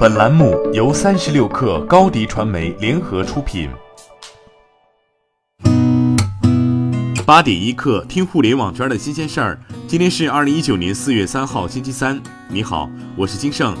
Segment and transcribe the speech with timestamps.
[0.00, 3.68] 本栏目由三十六氪高低传媒联合出品。
[7.26, 9.60] 八点一刻，听互联网圈的新鲜事儿。
[9.86, 12.18] 今天是二零一九年四月三号，星期三。
[12.48, 13.76] 你好，我是金盛。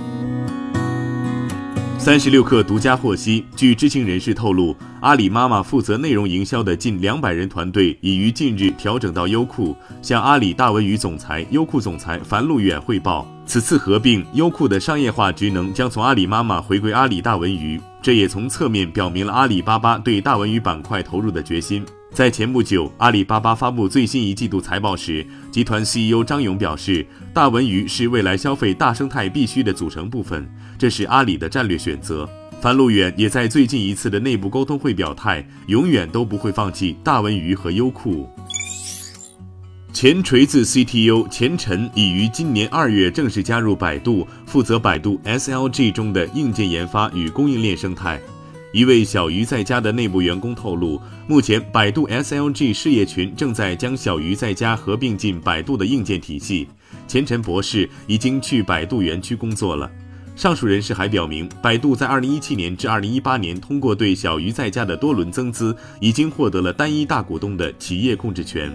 [2.00, 13.30] 三十六氪独家获悉，据知情人士透露，阿里妈妈负责内容营销的近两百人团队已于近日调整到优酷，向阿里大文娱总裁、优酷总裁樊路远汇报。
[13.44, 21.84] 此次合并，优酷的商业化职能将从阿里妈妈回归阿里大文娱，这也从侧面表明了阿里巴巴对大文娱板块投入的决心。
[22.12, 30.46] 在前不久，阿里巴巴发布最新一季度财报时，集团 CEO 张勇表示，大文娱是未来消费大生态必须的组成部分，
[30.76, 32.28] 这是阿里的战略选择。
[32.60, 38.28] 樊路远也在最近一次的内部沟通会表态，永远都不会放弃大文娱和优酷。
[39.92, 48.20] 前锤子 CTO 钱晨已于今年二月正式加入百度，负责百度 SLG 中的硬件研发与供应链生态。
[48.72, 56.68] 一位小鱼在家的内部员工透露，目前百度 SLG 事业群正在将小鱼在家合并进百度的硬件体系。
[57.08, 59.90] 钱晨博士已经去百度园区工作了。
[60.36, 68.72] 上述人士还表明，百度在2017年至2018年通过对小鱼在家的多轮增资，已经获得了单一大股东的企业控制权。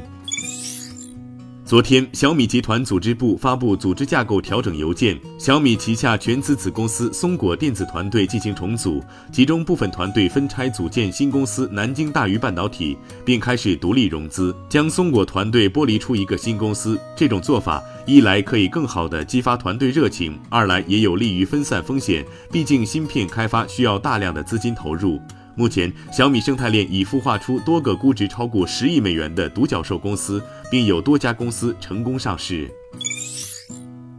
[1.65, 16.99] 昨天，小米集团组织部发布组织架构调整邮件，小米旗下全资子公司松果电子团队进行重组，其中部分团队分拆组建新公司南京大鱼半导体，并开始独立融资，将松果团队剥离出一个新公司。
[17.15, 22.23] 这种做法一来可以更好地激发团队热情，二来也有利于分散风险。
[22.51, 25.19] 毕竟芯片开发需要大量的资金投入。
[25.57, 32.69] 目前，小米生态链已孵化出多个估值超过十亿美元的独角兽公司，并有多家公司成功上市。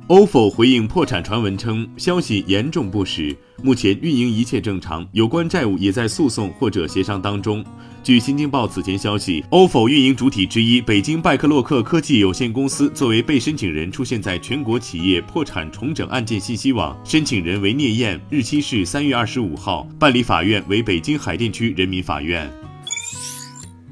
[0.08, 7.64] OFO 回应破产传闻称，消息严重不实，目前运营一切正常，有关债务也在诉讼或者协商当中。
[8.04, 22.48] 据新京报此前消息，OFO 运营主体之一北京拜克洛克科技有限公司作为被申请人出现在全国企业破产重整案件信息网，申请人为聂燕，日期是三月二十五号，办理法院为北京海淀区人民法院。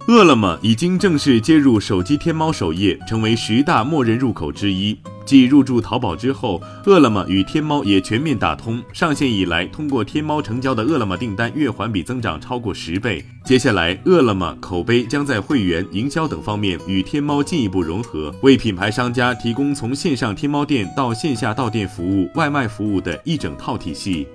[0.07, 4.97] 饿了么已经正式接入手机天猫首页，成为十大默认入口之一。
[5.25, 8.83] 继入驻淘宝之后，饿了么与天猫也全面打通。
[8.93, 13.25] 上线以来，通过天猫成交的饿了么订单月环比增长超过十倍。
[13.45, 24.27] 接下来，饿了么口碑将在会员、营销等方面与天猫进一步融合，为品牌商家提供从线上天猫店到线下到店服务、外卖服务的一整套体系。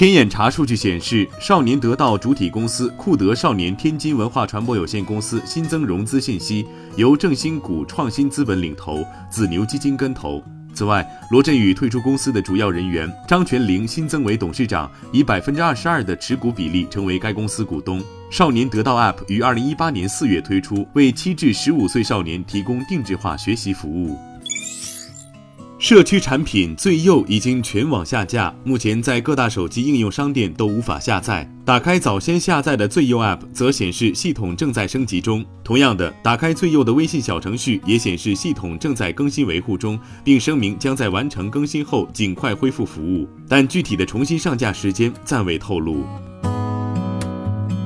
[0.00, 6.66] 天眼查数据显示，少年得道主体公司酷德少年天津文化传播有限公司新增融资信息，
[6.96, 10.42] 由正新股创新资本领投，紫牛基金跟投。
[10.72, 18.02] 此外，罗振宇退出公司的主要人员张全林新增为董事长，以百分之二十二的持股比例成为该公司股东。
[18.30, 24.16] 少年得道 App 于二零一八年四月推出，为七至十五岁少年提供定制化学习服务。
[25.80, 31.50] 社区产品最右已经全网下架，目前在各大手机应用商店都无法下载。
[31.64, 35.42] 打开早先下载的最右 App，则显示系统正在升级中。
[35.64, 46.04] 同样的，打开最右的微信小程序，也显示系统正在更新维护中，并声明将在完成更新后尽快恢复服务，但具体的重新上架时间暂未透露。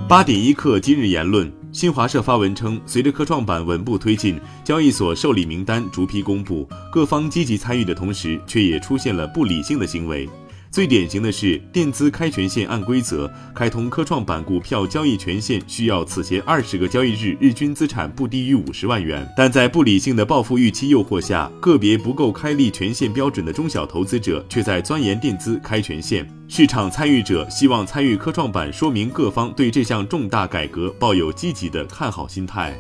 [0.09, 1.49] 八点一刻，今日言论。
[1.75, 10.29] 新华社发文称，随着科创板稳步推进，交易所受理名单逐批公布，各方积极参与的同时，却也出现了不理性的行为。
[10.75, 19.25] 最典型的是，垫资开权限按规则开通科创板股票交易权限，需要此前二十个交易日日均资产不低于五十万元。
[19.37, 26.29] 但在不理性的暴富预期诱惑下，个别不够开立权限标准的中小投资者却在钻研垫资开权限。
[26.49, 32.77] 市场参与者希望参与科创板，说明各方对这项重大改革抱有积极的看好心态。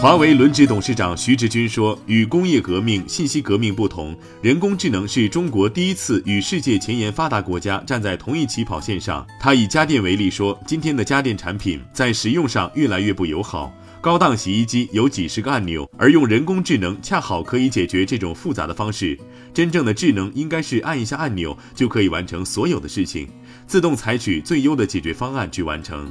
[0.00, 13.70] 华为轮值董事长徐直军说：“与工业革命、信息革命不同，人工智能是中国第一次与世界前沿发达国家站在同一起跑线上。”他以家电为例说：“今天的家电产品在使用上越来越不友好，
[14.00, 19.18] 高档洗衣机有几十个按钮，而用人工智能恰好可以解决这种复杂的方式。
[19.52, 23.28] 真正的智能应该是按一下按钮就可以完成所有的事情，
[23.66, 26.10] 自动采取最优的解决方案去完成。”